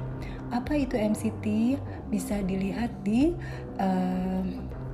Apa 0.51 0.75
itu 0.75 0.99
MCT? 0.99 1.79
Bisa 2.11 2.43
dilihat 2.43 2.91
di 3.07 3.31
uh, 3.79 4.43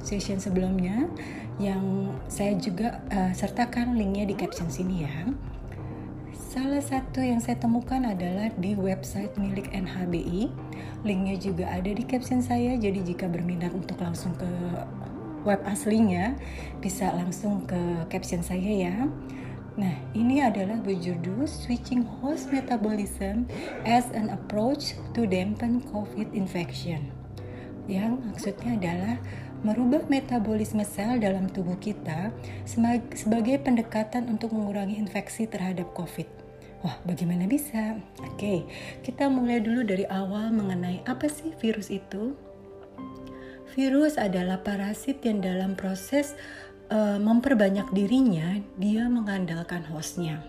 session 0.03 0.37
sebelumnya 0.37 1.09
yang 1.57 2.13
saya 2.29 2.53
juga 2.57 3.01
uh, 3.09 3.33
sertakan 3.33 3.97
linknya 3.97 4.29
di 4.29 4.35
caption 4.37 4.69
sini 4.69 5.05
ya. 5.05 5.17
Salah 6.53 6.85
satu 6.85 7.17
yang 7.17 7.41
saya 7.41 7.57
temukan 7.57 7.97
adalah 8.05 8.53
di 8.61 8.77
website 8.77 9.33
milik 9.41 9.73
NHBI. 9.73 10.53
Linknya 11.01 11.33
juga 11.41 11.65
ada 11.65 11.89
di 11.89 12.05
caption 12.05 12.45
saya, 12.45 12.77
jadi 12.77 13.01
jika 13.01 13.25
berminat 13.25 13.73
untuk 13.73 13.97
langsung 13.97 14.37
ke 14.37 14.45
web 15.49 15.57
aslinya, 15.65 16.37
bisa 16.77 17.09
langsung 17.09 17.65
ke 17.65 18.05
caption 18.05 18.45
saya 18.45 18.69
ya. 18.69 19.09
Nah, 19.81 19.97
ini 20.13 20.45
adalah 20.45 20.77
berjudul 20.77 21.49
Switching 21.49 22.05
Host 22.21 22.53
Metabolism 22.53 23.49
as 23.81 24.05
an 24.13 24.29
Approach 24.29 24.93
to 25.17 25.25
Dampen 25.25 25.81
COVID 25.89 26.37
Infection. 26.37 27.09
Yang 27.89 28.29
maksudnya 28.29 28.77
adalah 28.77 29.17
merubah 29.65 30.05
metabolisme 30.05 30.85
sel 30.85 31.17
dalam 31.17 31.49
tubuh 31.49 31.81
kita 31.81 32.29
sebagai 33.17 33.57
pendekatan 33.57 34.29
untuk 34.29 34.53
mengurangi 34.53 35.01
infeksi 35.01 35.49
terhadap 35.49 35.89
COVID. 35.97 36.42
Wah, 36.83 36.99
bagaimana 37.07 37.47
bisa? 37.47 37.95
Oke, 38.27 38.67
kita 39.07 39.31
mulai 39.31 39.63
dulu 39.63 39.87
dari 39.87 40.03
awal 40.03 40.51
mengenai 40.51 40.99
apa 41.07 41.31
sih 41.31 41.55
virus 41.55 41.87
itu. 41.87 42.35
Virus 43.71 44.19
adalah 44.19 44.59
parasit 44.59 45.23
yang 45.23 45.39
dalam 45.39 45.79
proses 45.79 46.35
uh, 46.91 47.15
memperbanyak 47.23 47.87
dirinya, 47.95 48.59
dia 48.75 49.07
mengandalkan 49.07 49.87
hostnya. 49.87 50.43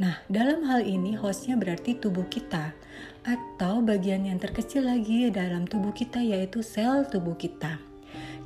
Nah, 0.00 0.16
dalam 0.32 0.64
hal 0.64 0.88
ini 0.88 1.12
hostnya 1.20 1.60
berarti 1.60 2.00
tubuh 2.00 2.24
kita 2.32 2.72
atau 3.20 3.84
bagian 3.84 4.24
yang 4.24 4.40
terkecil 4.40 4.88
lagi 4.88 5.28
dalam 5.28 5.68
tubuh 5.68 5.92
kita 5.92 6.24
yaitu 6.24 6.64
sel 6.64 7.04
tubuh 7.04 7.36
kita. 7.36 7.76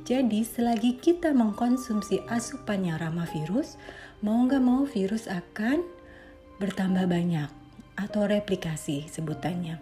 Jadi 0.03 0.43
selagi 0.43 0.99
kita 0.99 1.31
mengkonsumsi 1.31 2.27
asupan 2.27 2.83
yang 2.83 2.99
ramah 2.99 3.25
virus, 3.31 3.79
mau 4.19 4.43
nggak 4.43 4.59
mau 4.59 4.83
virus 4.83 5.31
akan 5.31 5.94
bertambah 6.59 7.07
banyak 7.07 7.49
atau 7.95 8.27
replikasi 8.27 9.07
sebutannya. 9.07 9.79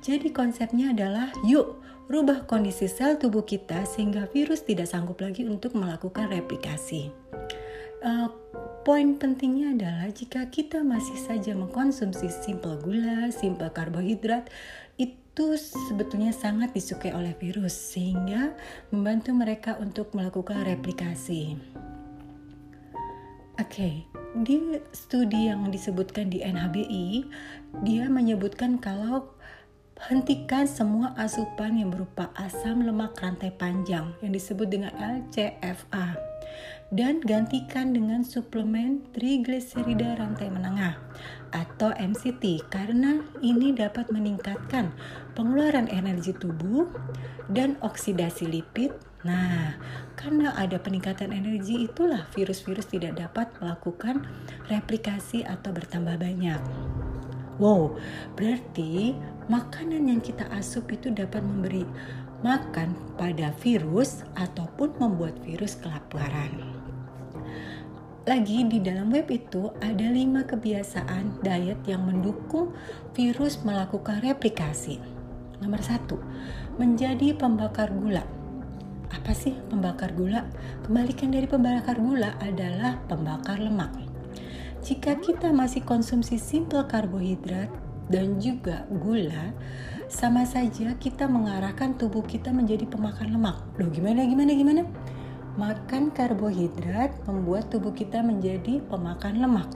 Jadi 0.00 0.32
konsepnya 0.32 0.96
adalah 0.96 1.28
yuk 1.44 1.80
rubah 2.10 2.48
kondisi 2.48 2.88
sel 2.88 3.20
tubuh 3.20 3.44
kita 3.44 3.84
sehingga 3.86 4.26
virus 4.32 4.64
tidak 4.64 4.88
sanggup 4.88 5.20
lagi 5.20 5.46
untuk 5.46 5.76
melakukan 5.76 6.32
replikasi. 6.32 7.12
Uh, 8.00 8.32
poin 8.82 9.20
pentingnya 9.20 9.76
adalah 9.76 10.08
jika 10.08 10.48
kita 10.48 10.80
masih 10.80 11.20
saja 11.20 11.52
mengkonsumsi 11.52 12.32
simpel 12.32 12.80
gula, 12.80 13.28
simpel 13.28 13.68
karbohidrat, 13.70 14.48
itu 14.96 15.54
sebetulnya 15.60 16.34
sangat 16.34 16.74
disukai 16.74 17.14
oleh 17.14 17.36
virus 17.36 17.76
sehingga 17.76 18.56
membantu 18.90 19.30
mereka 19.36 19.76
untuk 19.78 20.10
melakukan 20.16 20.64
replikasi. 20.64 21.60
Oke, 23.60 23.68
okay, 23.68 23.94
di 24.32 24.78
studi 24.94 25.50
yang 25.50 25.68
disebutkan 25.68 26.30
di 26.30 26.42
NHBI, 26.42 27.26
dia 27.82 28.06
menyebutkan 28.06 28.78
kalau 28.78 29.34
hentikan 30.08 30.64
semua 30.64 31.12
asupan 31.20 31.76
yang 31.76 31.92
berupa 31.92 32.32
asam 32.32 32.88
lemak 32.88 33.20
rantai 33.20 33.52
panjang 33.52 34.16
yang 34.24 34.32
disebut 34.32 34.64
dengan 34.72 34.96
LCFA 34.96 36.16
dan 36.90 37.20
gantikan 37.22 37.92
dengan 37.92 38.24
suplemen 38.24 39.04
trigliserida 39.12 40.16
rantai 40.16 40.48
menengah 40.48 40.96
atau 41.52 41.92
MCT 41.94 42.66
karena 42.72 43.22
ini 43.44 43.76
dapat 43.76 44.08
meningkatkan 44.08 44.90
pengeluaran 45.36 45.86
energi 45.92 46.32
tubuh 46.34 46.88
dan 47.52 47.76
oksidasi 47.84 48.48
lipid. 48.48 49.09
Nah, 49.20 49.76
karena 50.16 50.56
ada 50.56 50.80
peningkatan 50.80 51.28
energi 51.28 51.84
itulah 51.84 52.24
virus-virus 52.32 52.88
tidak 52.88 53.20
dapat 53.20 53.52
melakukan 53.60 54.24
replikasi 54.72 55.44
atau 55.44 55.76
bertambah 55.76 56.16
banyak. 56.16 56.60
Wow, 57.60 58.00
berarti 58.40 59.12
makanan 59.52 60.08
yang 60.08 60.24
kita 60.24 60.48
asup 60.56 60.88
itu 60.88 61.12
dapat 61.12 61.44
memberi 61.44 61.84
makan 62.40 62.96
pada 63.20 63.52
virus 63.60 64.24
ataupun 64.32 64.96
membuat 64.96 65.36
virus 65.44 65.76
kelaparan. 65.76 66.80
Lagi 68.24 68.64
di 68.64 68.80
dalam 68.80 69.12
web 69.12 69.28
itu 69.28 69.68
ada 69.84 70.08
lima 70.08 70.48
kebiasaan 70.48 71.44
diet 71.44 71.84
yang 71.84 72.08
mendukung 72.08 72.72
virus 73.12 73.60
melakukan 73.60 74.24
replikasi. 74.24 74.96
Nomor 75.60 75.84
satu, 75.84 76.16
menjadi 76.80 77.36
pembakar 77.36 77.92
gula. 77.92 78.39
Apa 79.10 79.34
sih 79.34 79.58
pembakar 79.66 80.14
gula? 80.14 80.46
Kembalikan 80.86 81.34
dari 81.34 81.50
pembakar 81.50 81.98
gula 81.98 82.38
adalah 82.38 83.02
pembakar 83.10 83.58
lemak. 83.58 83.90
Jika 84.80 85.18
kita 85.18 85.50
masih 85.50 85.84
konsumsi 85.84 86.38
simple 86.40 86.86
karbohidrat 86.88 87.68
dan 88.06 88.38
juga 88.38 88.86
gula, 88.88 89.52
sama 90.10 90.42
saja 90.46 90.94
kita 90.98 91.30
mengarahkan 91.30 91.94
tubuh 91.94 92.22
kita 92.26 92.50
menjadi 92.50 92.86
pemakan 92.86 93.34
lemak. 93.34 93.58
Loh 93.78 93.90
gimana 93.90 94.26
gimana 94.26 94.50
gimana? 94.54 94.82
Makan 95.58 96.14
karbohidrat 96.14 97.26
membuat 97.26 97.70
tubuh 97.70 97.94
kita 97.94 98.22
menjadi 98.22 98.78
pemakan 98.86 99.42
lemak. 99.42 99.70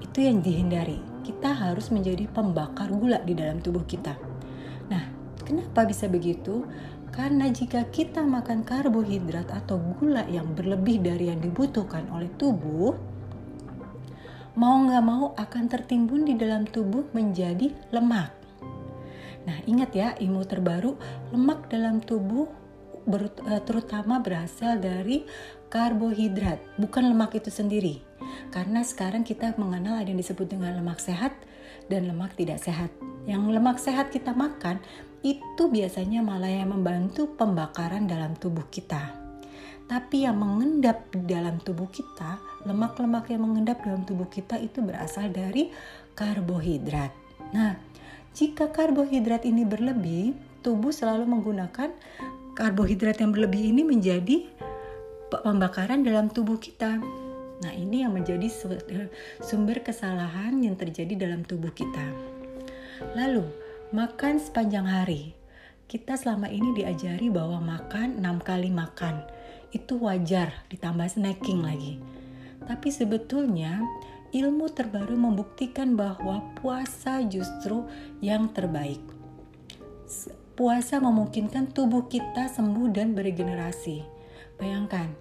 Itu 0.00 0.20
yang 0.20 0.40
dihindari. 0.40 1.00
Kita 1.24 1.52
harus 1.52 1.88
menjadi 1.92 2.28
pembakar 2.28 2.92
gula 2.92 3.20
di 3.24 3.34
dalam 3.34 3.58
tubuh 3.60 3.82
kita. 3.82 4.14
Nah, 4.86 5.04
kenapa 5.42 5.84
bisa 5.84 6.06
begitu? 6.06 6.64
Karena 7.16 7.48
jika 7.48 7.88
kita 7.88 8.20
makan 8.20 8.60
karbohidrat 8.60 9.48
atau 9.48 9.80
gula 9.96 10.28
yang 10.28 10.52
berlebih 10.52 11.00
dari 11.00 11.32
yang 11.32 11.40
dibutuhkan 11.40 12.04
oleh 12.12 12.28
tubuh, 12.36 12.92
mau 14.60 14.76
nggak 14.84 15.04
mau 15.04 15.32
akan 15.32 15.64
tertimbun 15.64 16.28
di 16.28 16.36
dalam 16.36 16.68
tubuh 16.68 17.08
menjadi 17.16 17.72
lemak. 17.88 18.36
Nah, 19.48 19.64
ingat 19.64 19.96
ya, 19.96 20.12
ilmu 20.20 20.44
terbaru, 20.44 20.92
lemak 21.32 21.72
dalam 21.72 22.04
tubuh 22.04 22.52
ber, 23.08 23.32
uh, 23.46 23.62
terutama 23.64 24.20
berasal 24.20 24.76
dari 24.76 25.24
karbohidrat, 25.72 26.58
bukan 26.76 27.16
lemak 27.16 27.38
itu 27.38 27.48
sendiri. 27.48 28.02
Karena 28.50 28.82
sekarang 28.82 29.22
kita 29.22 29.54
mengenal 29.56 30.02
ada 30.02 30.08
yang 30.10 30.20
disebut 30.20 30.50
dengan 30.50 30.74
lemak 30.76 30.98
sehat 30.98 31.32
dan 31.86 32.10
lemak 32.10 32.34
tidak 32.34 32.58
sehat. 32.58 32.90
Yang 33.24 33.42
lemak 33.54 33.78
sehat 33.78 34.10
kita 34.10 34.34
makan 34.34 34.82
itu 35.26 35.66
biasanya 35.66 36.22
malah 36.22 36.46
yang 36.46 36.70
membantu 36.70 37.26
pembakaran 37.34 38.06
dalam 38.06 38.38
tubuh 38.38 38.70
kita. 38.70 39.10
Tapi 39.90 40.22
yang 40.22 40.38
mengendap 40.38 41.10
di 41.10 41.26
dalam 41.26 41.58
tubuh 41.62 41.90
kita, 41.90 42.38
lemak-lemak 42.66 43.30
yang 43.30 43.42
mengendap 43.42 43.82
dalam 43.82 44.06
tubuh 44.06 44.26
kita 44.30 44.58
itu 44.58 44.82
berasal 44.82 45.30
dari 45.30 45.70
karbohidrat. 46.14 47.10
Nah, 47.54 47.74
jika 48.34 48.70
karbohidrat 48.70 49.46
ini 49.46 49.62
berlebih, 49.66 50.34
tubuh 50.62 50.90
selalu 50.90 51.26
menggunakan 51.26 51.90
karbohidrat 52.54 53.22
yang 53.22 53.30
berlebih 53.30 53.70
ini 53.70 53.82
menjadi 53.86 54.46
pembakaran 55.30 56.02
dalam 56.02 56.30
tubuh 56.30 56.58
kita. 56.58 56.98
Nah, 57.56 57.72
ini 57.72 58.02
yang 58.02 58.14
menjadi 58.14 58.46
sumber 59.42 59.86
kesalahan 59.86 60.58
yang 60.62 60.74
terjadi 60.74 61.14
dalam 61.30 61.46
tubuh 61.46 61.70
kita. 61.70 62.10
Lalu, 63.14 63.65
makan 63.94 64.42
sepanjang 64.42 64.82
hari. 64.82 65.38
kita 65.86 66.18
selama 66.18 66.50
ini 66.50 66.74
diajari 66.74 67.30
bahwa 67.30 67.62
makan 67.62 68.18
6 68.18 68.42
kali 68.42 68.74
makan 68.74 69.22
itu 69.70 69.94
wajar 70.02 70.50
ditambah 70.66 71.06
snacking 71.06 71.62
lagi. 71.62 72.02
Tapi 72.66 72.90
sebetulnya 72.90 73.86
ilmu 74.34 74.66
terbaru 74.74 75.14
membuktikan 75.14 75.94
bahwa 75.94 76.42
puasa 76.58 77.22
justru 77.30 77.86
yang 78.18 78.50
terbaik. 78.50 78.98
Puasa 80.58 80.98
memungkinkan 80.98 81.70
tubuh 81.70 82.10
kita 82.10 82.50
sembuh 82.50 82.90
dan 82.90 83.14
beregenerasi. 83.14 84.02
Bayangkan, 84.58 85.14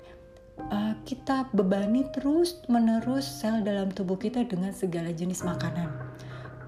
uh, 0.73 0.97
kita 1.05 1.53
bebani 1.53 2.09
terus 2.09 2.65
menerus 2.65 3.29
sel 3.29 3.61
dalam 3.61 3.93
tubuh 3.93 4.17
kita 4.17 4.41
dengan 4.49 4.73
segala 4.73 5.13
jenis 5.13 5.45
makanan 5.45 5.93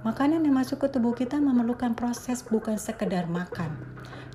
Makanan 0.07 0.47
yang 0.47 0.55
masuk 0.55 0.87
ke 0.87 0.87
tubuh 0.87 1.11
kita 1.11 1.35
memerlukan 1.35 1.91
proses 1.91 2.39
bukan 2.39 2.79
sekedar 2.79 3.27
makan. 3.27 3.75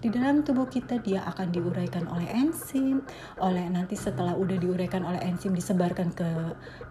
Di 0.04 0.12
dalam 0.12 0.44
tubuh 0.44 0.68
kita 0.68 1.00
dia 1.00 1.24
akan 1.24 1.48
diuraikan 1.48 2.12
oleh 2.12 2.28
enzim, 2.28 3.00
oleh 3.40 3.72
nanti 3.72 3.96
setelah 3.96 4.36
udah 4.36 4.60
diuraikan 4.60 5.00
oleh 5.00 5.16
enzim 5.24 5.56
disebarkan 5.56 6.12
ke 6.12 6.28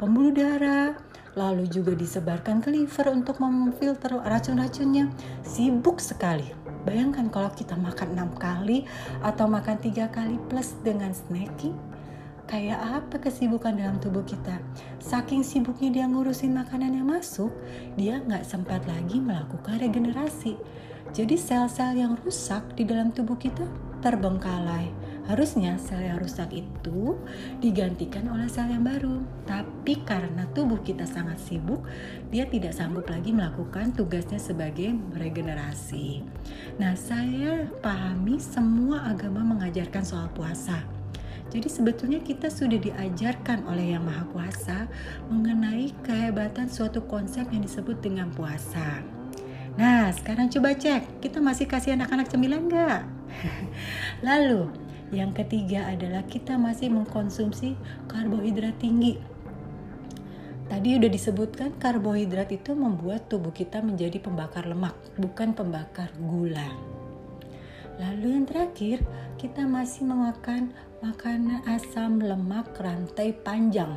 pembuluh 0.02 0.34
darah, 0.34 0.98
lalu 1.38 1.70
juga 1.70 1.94
disebarkan 1.94 2.66
ke 2.66 2.74
liver 2.74 3.14
untuk 3.14 3.38
memfilter 3.38 4.18
racun-racunnya. 4.18 5.14
Sibuk 5.46 6.02
sekali. 6.02 6.50
Bayangkan 6.82 7.30
kalau 7.30 7.54
kita 7.54 7.78
makan 7.78 8.18
enam 8.18 8.34
kali 8.34 8.90
atau 9.22 9.46
makan 9.46 9.78
tiga 9.78 10.10
kali 10.10 10.42
plus 10.50 10.74
dengan 10.82 11.14
snacking, 11.14 11.78
kayak 12.52 12.84
apa 12.84 13.16
kesibukan 13.16 13.80
dalam 13.80 13.96
tubuh 14.04 14.28
kita. 14.28 14.60
Saking 15.00 15.40
sibuknya 15.40 15.88
dia 15.88 16.06
ngurusin 16.12 16.52
makanan 16.52 17.00
yang 17.00 17.08
masuk, 17.08 17.48
dia 17.96 18.20
nggak 18.20 18.44
sempat 18.44 18.84
lagi 18.84 19.24
melakukan 19.24 19.80
regenerasi. 19.80 20.60
Jadi 21.16 21.40
sel-sel 21.40 21.96
yang 21.96 22.20
rusak 22.20 22.76
di 22.76 22.84
dalam 22.84 23.16
tubuh 23.16 23.40
kita 23.40 23.64
terbengkalai. 24.04 24.92
Harusnya 25.32 25.80
sel 25.80 26.04
yang 26.04 26.20
rusak 26.20 26.52
itu 26.52 27.16
digantikan 27.64 28.28
oleh 28.28 28.52
sel 28.52 28.68
yang 28.68 28.84
baru. 28.84 29.24
Tapi 29.48 30.04
karena 30.04 30.44
tubuh 30.52 30.84
kita 30.84 31.08
sangat 31.08 31.40
sibuk, 31.40 31.88
dia 32.36 32.44
tidak 32.52 32.76
sanggup 32.76 33.08
lagi 33.08 33.32
melakukan 33.32 33.96
tugasnya 33.96 34.44
sebagai 34.44 34.92
regenerasi. 35.16 36.20
Nah, 36.84 37.00
saya 37.00 37.64
pahami 37.80 38.44
semua 38.44 39.08
agama 39.08 39.40
mengajarkan 39.56 40.04
soal 40.04 40.28
puasa 40.36 41.01
jadi 41.52 41.68
sebetulnya 41.68 42.24
kita 42.24 42.48
sudah 42.48 42.80
diajarkan 42.80 43.68
oleh 43.68 43.92
Yang 43.92 44.08
Maha 44.08 44.24
Kuasa 44.32 44.78
mengenai 45.28 45.92
kehebatan 46.00 46.72
suatu 46.72 47.04
konsep 47.04 47.44
yang 47.52 47.68
disebut 47.68 48.00
dengan 48.00 48.32
puasa. 48.32 49.04
Nah, 49.76 50.08
sekarang 50.16 50.48
coba 50.48 50.72
cek, 50.72 51.20
kita 51.20 51.44
masih 51.44 51.68
kasih 51.68 52.00
anak-anak 52.00 52.32
cemilan 52.32 52.72
nggak? 52.72 53.04
Lalu, 54.28 54.72
yang 55.12 55.36
ketiga 55.36 55.92
adalah 55.92 56.24
kita 56.24 56.56
masih 56.56 56.88
mengkonsumsi 56.88 57.76
karbohidrat 58.08 58.80
tinggi. 58.80 59.20
Tadi 60.72 60.96
udah 60.96 61.12
disebutkan 61.12 61.76
karbohidrat 61.76 62.48
itu 62.56 62.72
membuat 62.72 63.28
tubuh 63.28 63.52
kita 63.52 63.84
menjadi 63.84 64.24
pembakar 64.24 64.72
lemak, 64.72 64.96
bukan 65.20 65.52
pembakar 65.52 66.16
gula. 66.16 66.72
Lalu 68.00 68.40
yang 68.40 68.48
terakhir, 68.48 69.04
kita 69.36 69.68
masih 69.68 70.08
memakan 70.08 70.72
makanan 71.02 71.66
asam 71.66 72.22
lemak 72.22 72.78
rantai 72.78 73.34
panjang. 73.34 73.90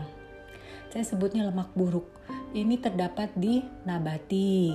Saya 0.89 1.05
sebutnya 1.05 1.45
lemak 1.45 1.69
buruk. 1.77 2.09
Ini 2.57 2.81
terdapat 2.81 3.29
di 3.37 3.61
nabati, 3.85 4.73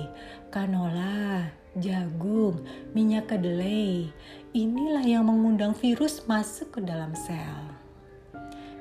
kanola, 0.54 1.50
jagung, 1.74 2.62
minyak 2.94 3.34
kedelai. 3.34 4.06
Inilah 4.54 5.02
yang 5.02 5.26
mengundang 5.26 5.74
virus 5.74 6.22
masuk 6.30 6.78
ke 6.78 6.80
dalam 6.86 7.18
sel. 7.18 7.74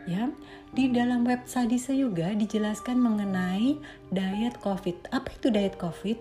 Ya, 0.05 0.29
di 0.77 0.93
dalam 0.93 1.25
web 1.25 1.49
Sadisa 1.49 1.89
juga 1.93 2.37
dijelaskan 2.37 3.01
mengenai 3.01 3.81
diet 4.13 4.61
COVID. 4.61 5.09
Apa 5.09 5.29
itu 5.33 5.49
diet 5.49 5.73
COVID? 5.81 6.17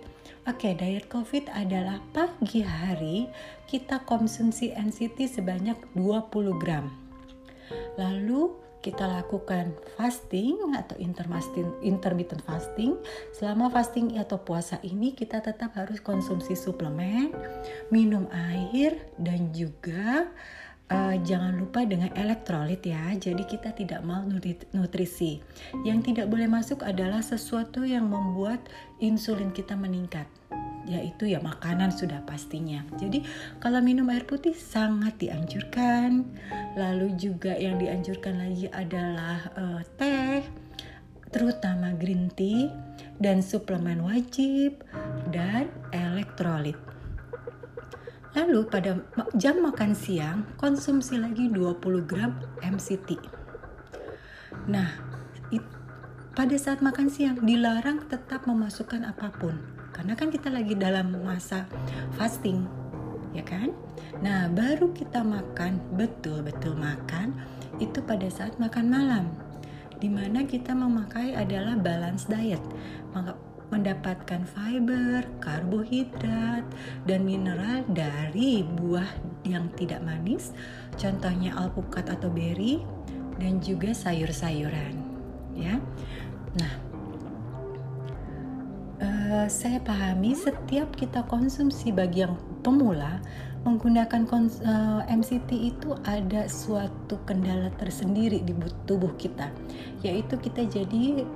Oke, 0.49 0.73
diet 0.73 1.13
COVID 1.13 1.53
adalah 1.53 2.01
pagi 2.17 2.65
hari 2.65 3.29
kita 3.69 4.01
konsumsi 4.09 4.73
NCT 4.73 5.29
sebanyak 5.29 5.77
20 5.93 6.57
gram. 6.57 7.08
Lalu 7.97 8.69
kita 8.79 9.11
lakukan 9.11 9.75
fasting 9.99 10.75
atau 10.79 10.95
intermittent 11.83 12.43
fasting. 12.47 12.95
Selama 13.35 13.69
fasting 13.75 14.17
atau 14.17 14.39
puasa 14.39 14.79
ini 14.87 15.13
kita 15.13 15.43
tetap 15.43 15.75
harus 15.75 15.99
konsumsi 15.99 16.55
suplemen, 16.55 17.35
minum 17.91 18.31
air 18.31 18.95
dan 19.19 19.51
juga 19.51 20.31
uh, 20.89 21.17
jangan 21.27 21.59
lupa 21.59 21.83
dengan 21.85 22.15
elektrolit 22.15 22.81
ya. 22.87 23.13
Jadi 23.19 23.43
kita 23.45 23.75
tidak 23.75 24.01
malnutrisi. 24.07 25.43
Yang 25.83 26.15
tidak 26.15 26.27
boleh 26.31 26.47
masuk 26.47 26.87
adalah 26.87 27.21
sesuatu 27.21 27.83
yang 27.83 28.07
membuat 28.07 28.63
insulin 29.03 29.51
kita 29.51 29.75
meningkat 29.75 30.31
yaitu 30.89 31.29
ya 31.29 31.39
makanan 31.45 31.93
sudah 31.93 32.25
pastinya. 32.25 32.81
Jadi 32.97 33.23
kalau 33.61 33.85
minum 33.85 34.09
air 34.09 34.25
putih 34.25 34.57
sangat 34.57 35.21
dianjurkan. 35.21 36.25
Lalu 36.75 37.15
juga 37.21 37.53
yang 37.55 37.77
dianjurkan 37.77 38.41
lagi 38.41 38.67
adalah 38.73 39.53
uh, 39.55 39.81
teh, 40.01 40.43
terutama 41.29 41.93
green 41.95 42.33
tea 42.33 42.73
dan 43.21 43.45
suplemen 43.45 44.01
wajib 44.01 44.81
dan 45.29 45.69
elektrolit. 45.93 46.79
Lalu 48.33 48.71
pada 48.71 49.03
jam 49.35 49.61
makan 49.61 49.93
siang 49.93 50.47
konsumsi 50.57 51.19
lagi 51.19 51.51
20 51.51 51.83
gram 52.07 52.39
MCT. 52.63 53.19
Nah, 54.71 55.09
pada 56.39 56.55
saat 56.55 56.79
makan 56.79 57.11
siang 57.11 57.43
dilarang 57.43 58.07
tetap 58.07 58.47
memasukkan 58.47 59.03
apa 59.03 59.35
pun 59.35 59.78
karena 59.99 60.15
kan 60.15 60.31
kita 60.31 60.49
lagi 60.55 60.79
dalam 60.79 61.11
masa 61.27 61.67
fasting 62.15 62.63
ya 63.35 63.43
kan? 63.43 63.75
Nah 64.23 64.47
baru 64.47 64.95
kita 64.95 65.27
makan 65.27 65.83
betul-betul 65.99 66.79
makan 66.79 67.35
itu 67.83 67.99
pada 68.07 68.31
saat 68.31 68.55
makan 68.63 68.87
malam. 68.89 69.25
Di 69.99 70.07
mana 70.07 70.47
kita 70.47 70.79
memakai 70.79 71.35
adalah 71.35 71.75
balance 71.75 72.31
diet. 72.31 72.63
Mendapatkan 73.69 74.49
fiber, 74.49 75.29
karbohidrat, 75.45 76.65
dan 77.05 77.21
mineral 77.21 77.85
dari 77.93 78.65
buah 78.65 79.05
yang 79.45 79.69
tidak 79.77 80.01
manis, 80.01 80.57
contohnya 80.97 81.53
alpukat 81.53 82.09
atau 82.09 82.33
berry, 82.33 82.81
dan 83.37 83.61
juga 83.61 83.93
sayur-sayuran. 83.93 84.97
Ya, 85.53 85.77
nah 86.57 86.73
Eh, 89.29 89.49
saya 89.53 89.77
pahami 89.77 90.33
setiap 90.33 90.89
kita 90.97 91.21
konsumsi 91.29 91.93
bagi 91.93 92.25
yang 92.25 92.33
pemula 92.65 93.21
menggunakan 93.61 94.25
uh, 94.25 95.05
eh, 95.05 95.13
MCT 95.13 95.51
itu 95.53 95.93
ada 96.09 96.49
suatu 96.49 97.21
kendala 97.29 97.69
tersendiri 97.77 98.41
di 98.41 98.57
tubuh 98.89 99.13
kita 99.21 99.53
yaitu 100.01 100.41
kita 100.41 100.65
jadi 100.65 101.29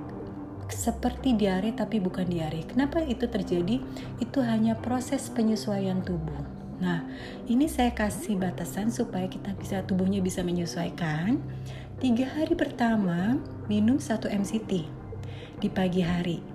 seperti 0.73 1.37
diare 1.37 1.69
tapi 1.77 2.01
bukan 2.01 2.25
diare. 2.25 2.65
Kenapa 2.65 3.05
itu 3.05 3.29
terjadi? 3.29 3.77
Itu 4.17 4.41
hanya 4.41 4.73
proses 4.73 5.29
penyesuaian 5.29 6.01
tubuh. 6.01 6.41
Nah, 6.81 7.05
ini 7.45 7.69
saya 7.69 7.93
kasih 7.93 8.41
batasan 8.41 8.89
supaya 8.89 9.29
kita 9.29 9.53
bisa 9.53 9.85
tubuhnya 9.85 10.17
bisa 10.17 10.41
menyesuaikan. 10.41 11.37
Tiga 12.01 12.25
hari 12.25 12.57
pertama 12.57 13.37
minum 13.69 14.01
satu 14.01 14.25
MCT 14.33 14.89
di 15.61 15.69
pagi 15.69 16.01
hari 16.01 16.52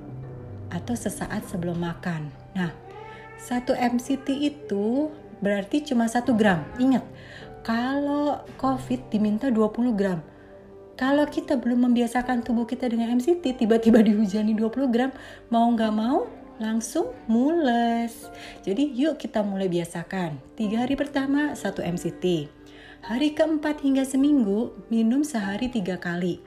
atau 0.73 0.95
sesaat 0.95 1.49
sebelum 1.49 1.81
makan. 1.81 2.29
Nah, 2.57 2.73
satu 3.39 3.73
MCT 3.77 4.29
itu 4.35 5.13
berarti 5.39 5.85
cuma 5.87 6.11
satu 6.11 6.35
gram. 6.35 6.67
Ingat, 6.77 7.05
kalau 7.63 8.43
COVID 8.59 9.13
diminta 9.13 9.53
20 9.53 9.95
gram. 9.95 10.21
Kalau 10.99 11.31
kita 11.31 11.55
belum 11.55 11.87
membiasakan 11.91 12.43
tubuh 12.43 12.67
kita 12.67 12.91
dengan 12.91 13.15
MCT, 13.23 13.63
tiba-tiba 13.63 14.03
dihujani 14.09 14.51
20 14.57 14.91
gram, 14.91 15.15
mau 15.47 15.71
nggak 15.71 15.95
mau 15.95 16.27
langsung 16.59 17.15
mules. 17.31 18.27
Jadi 18.67 18.91
yuk 18.99 19.15
kita 19.15 19.47
mulai 19.47 19.71
biasakan. 19.71 20.59
Tiga 20.59 20.83
hari 20.83 20.99
pertama 20.99 21.55
satu 21.55 21.87
MCT. 21.87 22.51
Hari 23.07 23.31
keempat 23.31 23.79
hingga 23.87 24.03
seminggu 24.03 24.75
minum 24.91 25.23
sehari 25.23 25.71
tiga 25.71 26.03
kali. 26.03 26.43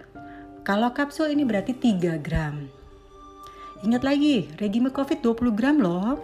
Kalau 0.67 0.91
kapsul 0.91 1.33
ini 1.33 1.47
berarti 1.47 1.73
3 1.73 2.21
gram. 2.21 2.80
Ingat 3.81 4.05
lagi, 4.05 4.45
regime 4.61 4.93
COVID 4.93 5.25
20 5.25 5.57
gram 5.57 5.81
loh. 5.81 6.21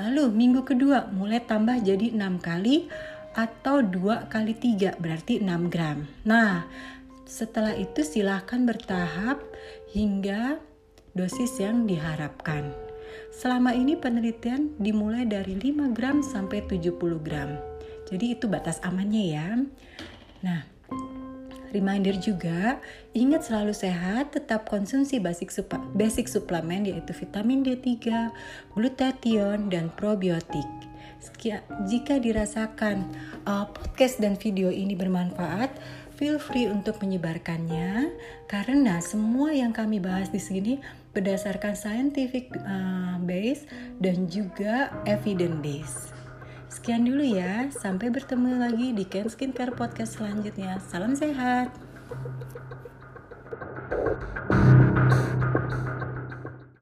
Lalu 0.00 0.32
minggu 0.32 0.64
kedua 0.64 1.12
mulai 1.12 1.44
tambah 1.44 1.76
jadi 1.80 2.12
6 2.12 2.40
kali 2.40 2.88
atau 3.36 3.84
2 3.84 4.32
kali 4.32 4.56
3 4.56 4.96
berarti 4.96 5.44
6 5.44 5.68
gram. 5.68 6.08
Nah, 6.24 6.64
setelah 7.28 7.76
itu 7.76 8.00
silahkan 8.00 8.64
bertahap 8.64 9.44
hingga 9.92 10.56
dosis 11.12 11.60
yang 11.60 11.84
diharapkan. 11.84 12.72
Selama 13.28 13.76
ini 13.76 13.92
penelitian 13.96 14.72
dimulai 14.80 15.28
dari 15.28 15.52
5 15.52 15.92
gram 15.92 16.24
sampai 16.24 16.64
70 16.64 16.96
gram. 17.20 17.60
Jadi 18.08 18.40
itu 18.40 18.48
batas 18.48 18.80
amannya 18.80 19.24
ya. 19.36 19.48
Nah, 20.40 20.75
Reminder 21.76 22.16
juga, 22.16 22.80
ingat 23.12 23.52
selalu 23.52 23.76
sehat, 23.76 24.32
tetap 24.32 24.64
konsumsi 24.64 25.20
basic, 25.20 25.52
supa, 25.52 25.76
basic 25.92 26.24
suplemen 26.24 26.88
yaitu 26.88 27.12
vitamin 27.12 27.60
D3, 27.60 28.00
glutathione, 28.72 29.68
dan 29.68 29.92
probiotik. 29.92 30.64
Jika 31.86 32.16
dirasakan 32.16 33.12
uh, 33.44 33.68
podcast 33.68 34.16
dan 34.22 34.40
video 34.40 34.72
ini 34.72 34.96
bermanfaat, 34.96 35.68
feel 36.16 36.40
free 36.40 36.64
untuk 36.64 36.96
menyebarkannya 37.04 38.08
karena 38.48 39.04
semua 39.04 39.52
yang 39.52 39.76
kami 39.76 40.00
bahas 40.00 40.32
di 40.32 40.40
sini 40.40 40.80
berdasarkan 41.12 41.76
scientific 41.76 42.48
uh, 42.64 43.20
base 43.20 43.68
dan 44.00 44.24
juga 44.32 44.92
evidence 45.04 45.60
base. 45.60 46.15
Sekian 46.86 47.02
dulu 47.02 47.26
ya, 47.26 47.66
sampai 47.74 48.14
bertemu 48.14 48.62
lagi 48.62 48.94
di 48.94 49.02
Ken 49.02 49.26
Skincare 49.26 49.74
Podcast 49.74 50.22
selanjutnya. 50.22 50.78
Salam 50.86 51.18
sehat. 51.18 51.74
thank 54.46 54.70
you 54.70 54.75